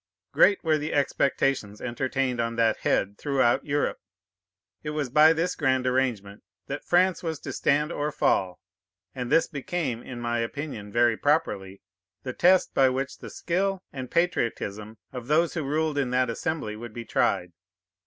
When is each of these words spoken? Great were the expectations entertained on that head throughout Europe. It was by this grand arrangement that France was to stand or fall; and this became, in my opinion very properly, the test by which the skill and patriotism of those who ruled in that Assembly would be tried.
Great 0.31 0.63
were 0.63 0.79
the 0.79 0.95
expectations 0.95 1.79
entertained 1.79 2.41
on 2.41 2.55
that 2.55 2.77
head 2.77 3.19
throughout 3.19 3.63
Europe. 3.67 3.99
It 4.81 4.89
was 4.97 5.11
by 5.11 5.31
this 5.31 5.53
grand 5.53 5.85
arrangement 5.85 6.41
that 6.65 6.83
France 6.83 7.21
was 7.21 7.39
to 7.41 7.53
stand 7.53 7.91
or 7.91 8.11
fall; 8.11 8.59
and 9.13 9.31
this 9.31 9.45
became, 9.45 10.01
in 10.01 10.19
my 10.19 10.39
opinion 10.39 10.91
very 10.91 11.17
properly, 11.17 11.83
the 12.23 12.33
test 12.33 12.73
by 12.73 12.89
which 12.89 13.19
the 13.19 13.29
skill 13.29 13.83
and 13.93 14.09
patriotism 14.09 14.97
of 15.13 15.27
those 15.27 15.53
who 15.53 15.61
ruled 15.61 15.99
in 15.99 16.09
that 16.09 16.31
Assembly 16.31 16.75
would 16.75 16.93
be 16.93 17.05
tried. 17.05 17.53